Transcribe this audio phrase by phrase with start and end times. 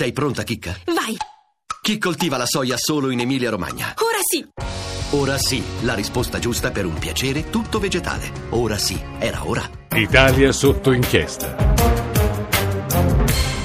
[0.00, 0.74] Sei pronta, Chicca?
[0.86, 1.14] Vai!
[1.82, 3.96] Chi coltiva la soia solo in Emilia-Romagna?
[3.98, 4.48] Ora sì!
[5.10, 8.32] Ora sì, la risposta giusta per un piacere tutto vegetale.
[8.48, 9.62] Ora sì, era ora.
[9.92, 11.54] Italia sotto inchiesta.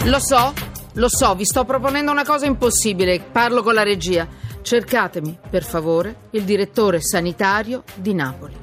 [0.04, 0.54] Lo so,
[0.96, 3.22] lo so, vi sto proponendo una cosa impossibile.
[3.22, 4.28] Parlo con la regia.
[4.62, 8.58] Cercatemi, per favore, il direttore sanitario di Napoli.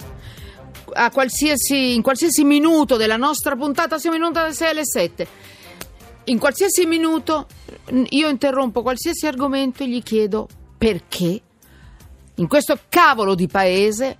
[0.93, 5.29] A qualsiasi, in qualsiasi minuto della nostra puntata, siamo in onda dalle 6 alle 7.
[6.25, 7.47] In qualsiasi minuto
[8.11, 11.41] io interrompo qualsiasi argomento e gli chiedo perché.
[12.37, 14.19] In questo cavolo di paese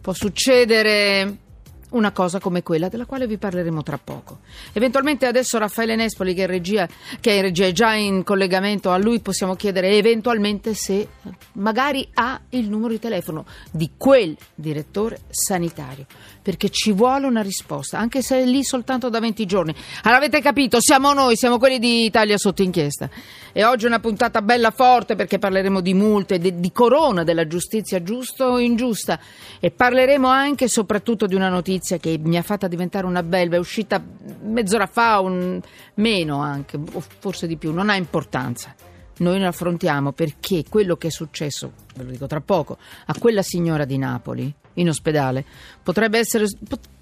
[0.00, 1.46] può succedere
[1.90, 4.40] una cosa come quella della quale vi parleremo tra poco.
[4.72, 6.88] Eventualmente adesso Raffaele Nespoli che è, regia,
[7.20, 11.08] che è in regia è già in collegamento, a lui possiamo chiedere eventualmente se
[11.52, 16.06] magari ha il numero di telefono di quel direttore sanitario,
[16.42, 19.74] perché ci vuole una risposta, anche se è lì soltanto da 20 giorni.
[20.02, 23.08] Allora avete capito, siamo noi, siamo quelli di Italia sotto inchiesta.
[23.52, 27.46] E oggi è una puntata bella forte perché parleremo di multe, di, di corona, della
[27.46, 29.18] giustizia giusta o ingiusta
[29.58, 33.56] e parleremo anche e soprattutto di una notizia che mi ha fatta diventare una belva,
[33.56, 34.02] è uscita
[34.42, 35.60] mezz'ora fa, un,
[35.94, 36.78] meno anche,
[37.18, 38.74] forse di più, non ha importanza.
[39.18, 43.42] Noi ne affrontiamo perché quello che è successo, ve lo dico tra poco, a quella
[43.42, 45.44] signora di Napoli in ospedale
[45.82, 46.46] potrebbe essere,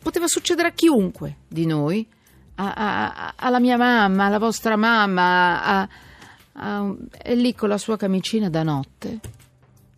[0.02, 2.06] poteva succedere a chiunque di noi,
[2.54, 5.88] a, a, alla mia mamma, alla vostra mamma, a,
[7.10, 9.20] è lì con la sua camicina da notte,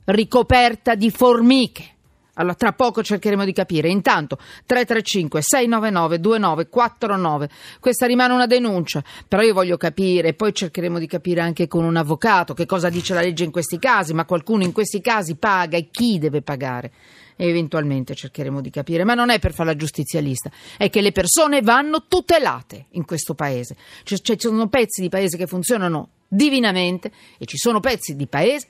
[0.07, 1.97] ricoperta di formiche.
[2.39, 3.89] Allora, tra poco cercheremo di capire.
[3.89, 7.49] Intanto, 335 699 2949.
[7.81, 11.97] Questa rimane una denuncia, però io voglio capire, poi cercheremo di capire anche con un
[11.97, 15.77] avvocato che cosa dice la legge in questi casi, ma qualcuno in questi casi paga
[15.77, 16.93] e chi deve pagare.
[17.41, 21.13] E eventualmente cercheremo di capire, ma non è per fare la giustizialista, è che le
[21.13, 23.77] persone vanno tutelate in questo paese.
[24.03, 28.67] Cioè, ci sono pezzi di paese che funzionano divinamente e ci sono pezzi di paese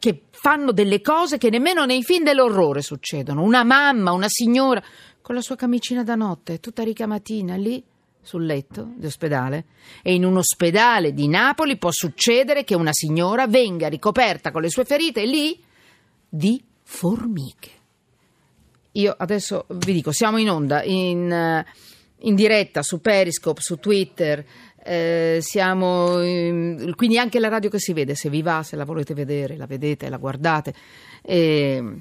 [0.00, 3.42] che fanno delle cose che nemmeno nei film dell'orrore succedono.
[3.42, 4.82] Una mamma, una signora
[5.20, 7.84] con la sua camicina da notte, tutta ricamatina lì
[8.22, 9.66] sul letto di ospedale
[10.02, 14.70] e in un ospedale di Napoli può succedere che una signora venga ricoperta con le
[14.70, 15.62] sue ferite lì
[16.28, 17.70] di formiche.
[18.92, 21.66] Io adesso vi dico, siamo in onda, in, eh,
[22.20, 24.44] in diretta su Periscope, su Twitter,
[24.82, 28.84] eh, siamo in, quindi anche la radio che si vede, se vi va, se la
[28.84, 30.74] volete vedere, la vedete, la guardate.
[31.22, 32.00] E,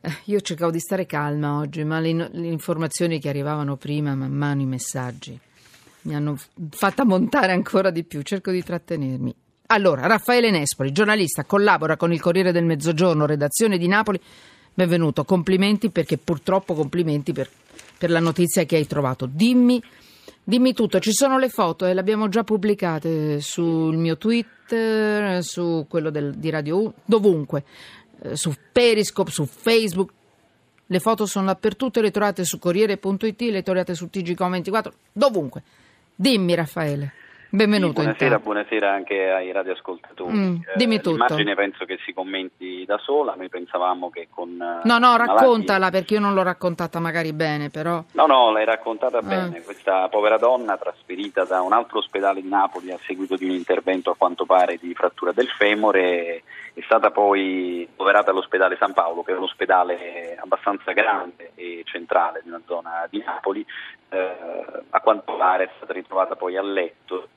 [0.00, 4.32] eh, io cercavo di stare calma oggi, ma le, le, informazioni che arrivavano prima, man
[4.32, 5.38] mano i messaggi,
[6.02, 6.38] mi hanno
[6.70, 8.22] fatta montare ancora di più.
[8.22, 9.34] Cerco di trattenermi.
[9.66, 14.20] Allora, Raffaele Nespoli, giornalista, collabora con il Corriere del Mezzogiorno, redazione di Napoli.
[14.72, 17.48] Benvenuto, complimenti perché purtroppo complimenti per,
[17.98, 19.26] per la notizia che hai trovato.
[19.26, 19.80] Dimmi
[20.42, 25.86] Dimmi tutto, ci sono le foto e le abbiamo già pubblicate sul mio Twitter, su
[25.88, 27.64] quello del, di Radio 1, dovunque,
[28.22, 30.10] eh, su Periscope, su Facebook.
[30.86, 35.62] Le foto sono dappertutto, le trovate su Corriere.it, le trovate su TGCom24, dovunque.
[36.16, 37.12] Dimmi Raffaele.
[37.52, 38.00] Benvenuto.
[38.00, 40.36] Sì, buonasera, buonasera, anche ai radioascoltatori.
[40.36, 41.26] Mm, dimmi eh, tutto.
[41.26, 44.50] L'immagine penso che si commenti da sola, noi pensavamo che con...
[44.50, 45.92] Eh, no, no, raccontala malati...
[45.92, 48.04] perché io non l'ho raccontata magari bene, però...
[48.12, 49.22] No, no, l'hai raccontata ah.
[49.22, 49.62] bene.
[49.62, 54.10] Questa povera donna trasferita da un altro ospedale di Napoli a seguito di un intervento
[54.10, 59.32] a quanto pare di frattura del femore è stata poi operata all'ospedale San Paolo, che
[59.32, 63.66] è un ospedale abbastanza grande e centrale di una zona di Napoli.
[64.08, 64.36] Eh,
[64.90, 67.28] a quanto pare è stata ritrovata poi a letto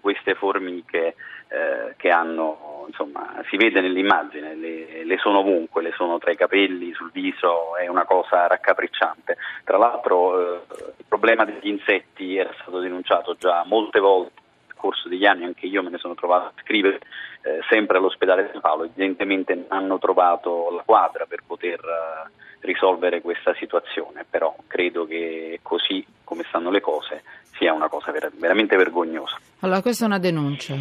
[0.00, 1.14] queste formiche
[1.48, 6.36] eh, che hanno, insomma, si vede nell'immagine, le, le, sono ovunque, le sono tra i
[6.36, 9.36] capelli, sul viso, è una cosa raccapricciante.
[9.64, 10.60] Tra l'altro eh,
[10.98, 15.66] il problema degli insetti era stato denunciato già molte volte nel corso degli anni, anche
[15.66, 17.00] io me ne sono trovato a scrivere
[17.42, 22.30] eh, sempre all'ospedale di San Paolo, evidentemente hanno trovato la quadra per poter eh,
[22.60, 27.22] risolvere questa situazione, però credo che così come stanno le cose
[27.56, 29.38] sia una cosa ver- veramente vergognosa.
[29.60, 30.76] Allora questa è una denuncia,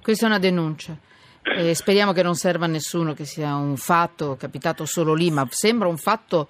[0.00, 0.96] questa è una denuncia.
[1.42, 5.46] E speriamo che non serva a nessuno, che sia un fatto capitato solo lì, ma
[5.50, 6.48] sembra un fatto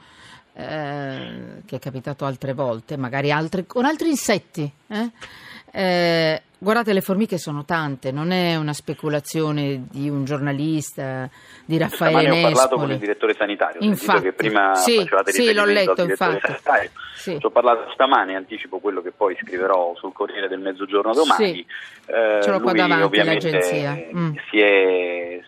[0.54, 4.70] eh, che è capitato altre volte, magari altre, con altri insetti.
[4.86, 5.10] Eh?
[5.72, 11.28] Eh, guardate, le formiche sono tante, non è una speculazione di un giornalista,
[11.64, 12.38] di Raffaele Nespoli.
[12.38, 16.40] ho parlato con il direttore sanitario, infatti, che prima sì, facevate sì, l'ho letto, infatti.
[16.40, 16.90] sanitario.
[17.14, 17.38] Sì.
[17.40, 21.54] Ci ho parlato stamane, anticipo quello che poi scriverò sul Corriere del Mezzogiorno domani.
[21.54, 21.66] Sì.
[22.06, 23.98] Eh, Ce l'ho qua davanti l'agenzia.
[24.14, 24.34] Mm.
[24.48, 25.40] Si è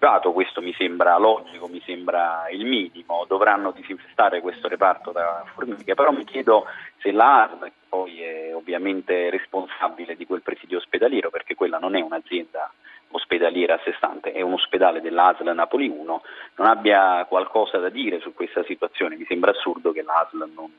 [0.00, 5.94] privato, questo mi sembra logico, mi sembra il minimo, dovranno disinfestare questo reparto da formiche,
[5.94, 6.64] però mi chiedo
[6.96, 11.96] se la ASL, che poi è ovviamente responsabile di quel presidio ospedaliero, perché quella non
[11.96, 12.72] è un'azienda
[13.10, 16.22] ospedaliera a sé stante, è un ospedale dell'ASL Napoli 1,
[16.56, 20.72] non abbia qualcosa da dire su questa situazione, mi sembra assurdo che l'ASL non,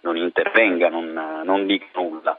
[0.00, 2.38] non intervenga, non, non dica nulla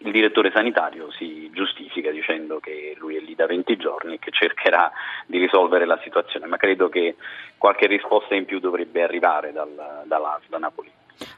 [0.00, 4.30] il direttore sanitario si giustifica dicendo che lui è lì da 20 giorni e che
[4.30, 4.90] cercherà
[5.26, 7.16] di risolvere la situazione, ma credo che
[7.56, 10.90] qualche risposta in più dovrebbe arrivare dal, dall'AS da Napoli.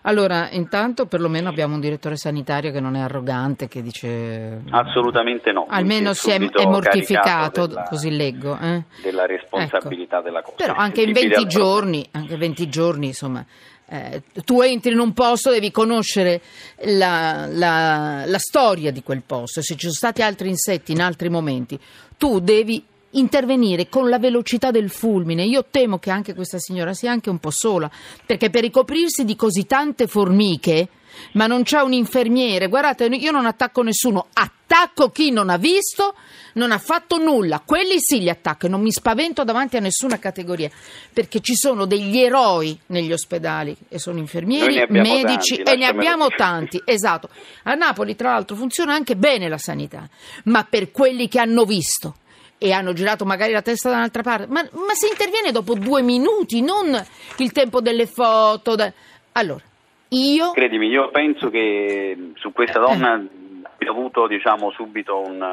[0.02, 4.62] Allora, intanto perlomeno abbiamo un direttore sanitario che non è arrogante, che dice...
[4.70, 5.66] Assolutamente no.
[5.68, 8.58] Almeno si è, è mortificato, della, così leggo.
[8.60, 8.82] Eh?
[9.02, 10.24] Della responsabilità ecco.
[10.24, 10.56] della cosa.
[10.56, 13.44] Però anche in 20 giorni, anche 20 giorni, insomma,
[13.92, 16.40] eh, tu entri in un posto, devi conoscere
[16.84, 21.28] la, la, la storia di quel posto, se ci sono stati altri insetti in altri
[21.28, 21.78] momenti,
[22.16, 25.44] tu devi intervenire con la velocità del fulmine.
[25.44, 27.90] Io temo che anche questa signora sia anche un po' sola,
[28.24, 30.88] perché per ricoprirsi di così tante formiche
[31.32, 32.68] ma non c'è un infermiere.
[32.68, 36.14] Guardate, io non attacco nessuno, attacco chi non ha visto,
[36.54, 37.62] non ha fatto nulla.
[37.64, 40.70] Quelli sì li attacco e non mi spavento davanti a nessuna categoria,
[41.12, 46.28] perché ci sono degli eroi negli ospedali e sono infermieri, medici tanti, e ne abbiamo
[46.28, 46.80] tanti.
[46.84, 47.28] Esatto.
[47.64, 50.08] A Napoli, tra l'altro, funziona anche bene la sanità,
[50.44, 52.16] ma per quelli che hanno visto
[52.62, 56.02] e hanno girato magari la testa da un'altra parte, ma, ma si interviene dopo due
[56.02, 57.02] minuti, non
[57.38, 58.74] il tempo delle foto.
[58.74, 58.92] Da...
[59.32, 59.62] Allora,
[60.10, 60.52] io?
[60.52, 65.48] Credimi, io penso che su questa donna abbia avuto diciamo, subito un,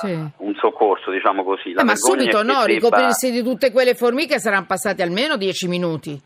[0.00, 0.18] sì.
[0.38, 1.72] un, soccorso, diciamo così.
[1.72, 6.20] Eh, ma subito no, ricoprirsi di tutte quelle formiche saranno passati almeno dieci minuti.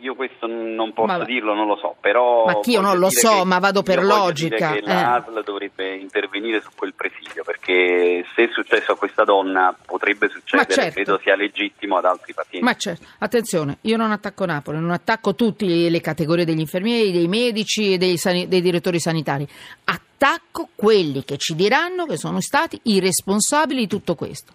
[0.00, 2.44] Io questo non posso ma, dirlo, non lo so, però...
[2.44, 4.72] Ma che io non lo so, ma vado per logica.
[4.72, 4.82] Che eh.
[4.82, 10.70] l'ASL dovrebbe intervenire su quel presidio, perché se è successo a questa donna potrebbe succedere,
[10.70, 10.92] certo.
[10.92, 12.64] credo sia legittimo ad altri pazienti.
[12.64, 17.28] Ma certo, attenzione, io non attacco Napoli, non attacco tutte le categorie degli infermieri, dei
[17.28, 19.48] medici e dei, dei direttori sanitari.
[19.84, 24.52] Attacco quelli che ci diranno che sono stati i responsabili di tutto questo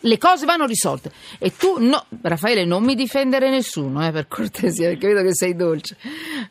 [0.00, 1.10] le cose vanno risolte.
[1.38, 5.54] E tu, no, Raffaele, non mi difendere nessuno, eh, per cortesia, perché vedo che sei
[5.54, 5.96] dolce.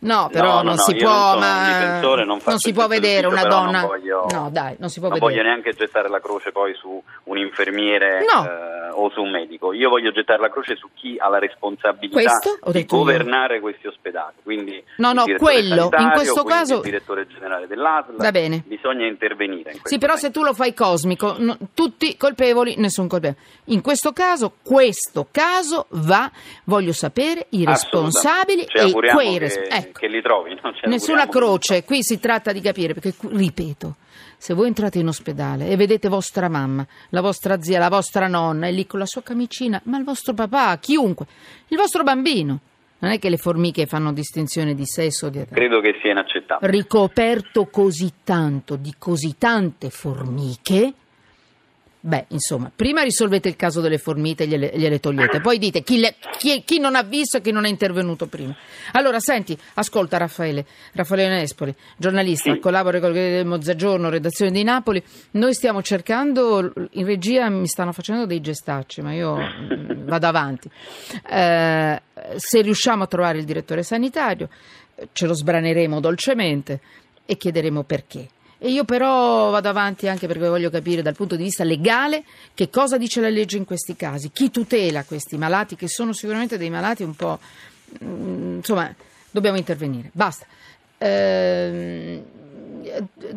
[0.01, 3.43] No, però no, no, non si può, non ma non, non si può vedere una
[3.43, 3.85] donna.
[3.85, 5.33] Voglio, no, dai, non si può non vedere.
[5.33, 9.73] voglio neanche gettare la croce poi su un infermiere eh, o su un medico.
[9.73, 12.39] Io voglio gettare la croce su chi ha la responsabilità
[12.71, 13.61] di governare io.
[13.61, 14.35] questi ospedali.
[14.43, 18.15] Quindi no, no, quello, in questo caso il direttore generale dell'ASL.
[18.15, 18.63] Va bene.
[18.65, 19.71] Bisogna intervenire.
[19.71, 20.17] In sì, però momento.
[20.17, 21.35] se tu lo fai cosmico,
[21.73, 23.24] tutti colpevoli, nessun colpevole.
[23.65, 26.29] In questo caso, questo caso va,
[26.65, 29.87] voglio sapere, i responsabili e quei responsabili.
[29.87, 29.99] Ecco.
[29.99, 30.55] Che li trovi.
[30.85, 33.95] Nessuna croce, qui si tratta di capire, perché ripeto,
[34.37, 38.67] se voi entrate in ospedale e vedete vostra mamma, la vostra zia, la vostra nonna,
[38.67, 41.25] è lì con la sua camicina, ma il vostro papà, chiunque,
[41.69, 42.59] il vostro bambino.
[42.97, 45.53] Non è che le formiche fanno distinzione di sesso o di età.
[45.53, 46.71] Credo che sia inaccettabile.
[46.71, 50.93] Ricoperto così tanto di così tante formiche
[52.05, 55.97] Beh, insomma, prima risolvete il caso delle formiche e gliele, gliele togliete, poi dite chi,
[55.97, 58.55] le, chi, chi, non ha visto e chi non è intervenuto prima.
[58.91, 62.59] Allora, senti, ascolta Raffaele, Raffaele Nespoli, giornalista, sì.
[62.59, 65.01] collabora con il Mezzogiorno, redazione di Napoli.
[65.31, 70.69] Noi stiamo cercando, in regia mi stanno facendo dei gestacci, ma io mm, vado avanti.
[71.27, 72.01] Eh,
[72.35, 74.47] se riusciamo a trovare il direttore sanitario,
[75.11, 76.79] ce lo sbraneremo dolcemente
[77.25, 78.27] e chiederemo perché.
[78.57, 82.23] E io però vado avanti anche perché voglio capire dal punto di vista legale
[82.53, 86.57] che cosa dice la legge in questi casi, chi tutela questi malati che sono sicuramente
[86.57, 87.39] dei malati un po'...
[88.03, 88.93] Mm, insomma,
[89.29, 90.09] dobbiamo intervenire.
[90.13, 90.45] Basta.
[90.97, 92.23] Eh,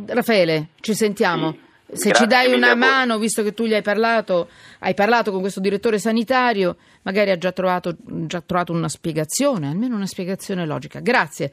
[0.06, 1.52] Raffaele, ci sentiamo.
[1.52, 1.66] Sì.
[1.90, 4.50] Se Grazie ci dai una mano, visto che tu gli hai parlato,
[4.80, 9.96] hai parlato con questo direttore sanitario, magari ha già trovato, già trovato una spiegazione, almeno
[9.96, 11.00] una spiegazione logica.
[11.00, 11.50] Grazie.